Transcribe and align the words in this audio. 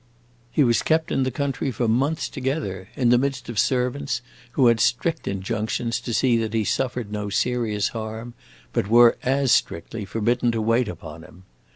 He 0.51 0.63
was 0.63 0.81
kept 0.81 1.11
in 1.11 1.21
the 1.21 1.29
country 1.29 1.69
for 1.69 1.87
months 1.87 2.27
together, 2.27 2.89
in 2.95 3.09
the 3.09 3.19
midst 3.19 3.49
of 3.49 3.59
servants 3.59 4.23
who 4.53 4.65
had 4.65 4.79
strict 4.79 5.27
injunctions 5.27 6.01
to 6.01 6.11
see 6.11 6.37
that 6.37 6.55
he 6.55 6.63
suffered 6.63 7.11
no 7.11 7.29
serious 7.29 7.89
harm, 7.89 8.33
but 8.73 8.87
were 8.87 9.19
as 9.21 9.51
strictly 9.51 10.03
forbidden 10.05 10.51
to 10.53 10.59
wait 10.59 10.87
upon 10.87 11.21
him. 11.23 11.43